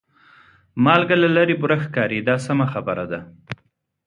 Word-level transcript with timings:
مالګه 0.83 1.15
له 1.23 1.29
لرې 1.35 1.55
بوره 1.61 1.77
ښکاري 1.83 2.19
دا 2.27 2.35
سمه 2.45 2.65
خبره 2.73 3.05
ده. 3.11 3.19